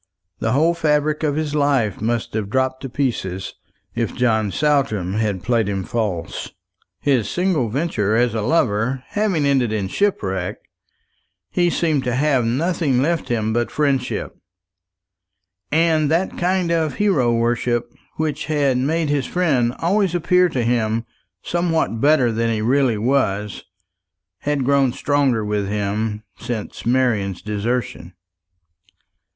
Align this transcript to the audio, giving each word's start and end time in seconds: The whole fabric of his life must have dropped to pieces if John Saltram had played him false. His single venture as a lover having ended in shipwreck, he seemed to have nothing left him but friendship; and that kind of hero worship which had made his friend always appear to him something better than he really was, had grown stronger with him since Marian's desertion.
The 0.39 0.53
whole 0.53 0.73
fabric 0.73 1.21
of 1.21 1.35
his 1.35 1.53
life 1.53 2.01
must 2.01 2.33
have 2.33 2.49
dropped 2.49 2.81
to 2.81 2.89
pieces 2.89 3.53
if 3.93 4.15
John 4.15 4.49
Saltram 4.51 5.13
had 5.13 5.43
played 5.43 5.69
him 5.69 5.83
false. 5.83 6.49
His 7.01 7.29
single 7.29 7.69
venture 7.69 8.15
as 8.15 8.33
a 8.33 8.41
lover 8.41 9.03
having 9.09 9.45
ended 9.45 9.71
in 9.71 9.89
shipwreck, 9.89 10.57
he 11.51 11.69
seemed 11.69 12.03
to 12.05 12.15
have 12.15 12.45
nothing 12.45 12.99
left 13.03 13.27
him 13.29 13.53
but 13.53 13.69
friendship; 13.69 14.35
and 15.71 16.09
that 16.09 16.35
kind 16.35 16.71
of 16.71 16.95
hero 16.95 17.31
worship 17.35 17.93
which 18.15 18.45
had 18.45 18.79
made 18.79 19.09
his 19.09 19.27
friend 19.27 19.71
always 19.77 20.15
appear 20.15 20.49
to 20.49 20.63
him 20.63 21.05
something 21.43 21.99
better 21.99 22.31
than 22.31 22.51
he 22.51 22.63
really 22.63 22.97
was, 22.97 23.65
had 24.39 24.65
grown 24.65 24.93
stronger 24.93 25.45
with 25.45 25.67
him 25.69 26.23
since 26.39 26.87
Marian's 26.87 27.43
desertion. 27.43 28.15